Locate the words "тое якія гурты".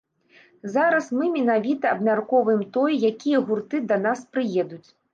2.79-3.87